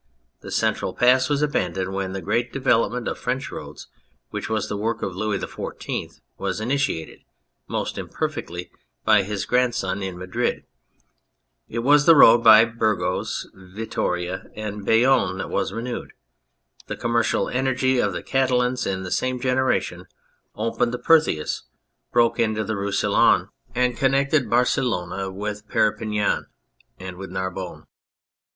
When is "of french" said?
3.07-3.51